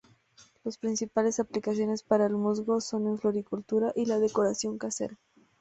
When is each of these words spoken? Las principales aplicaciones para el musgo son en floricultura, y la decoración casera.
Las 0.63 0.79
principales 0.79 1.39
aplicaciones 1.39 2.01
para 2.01 2.25
el 2.25 2.33
musgo 2.33 2.81
son 2.81 3.05
en 3.05 3.19
floricultura, 3.19 3.93
y 3.95 4.05
la 4.07 4.17
decoración 4.17 4.79
casera. 4.79 5.15